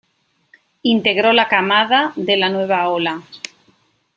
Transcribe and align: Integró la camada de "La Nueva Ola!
Integró 0.81 1.31
la 1.31 1.47
camada 1.47 2.11
de 2.15 2.35
"La 2.35 2.49
Nueva 2.49 2.89
Ola! 2.89 3.21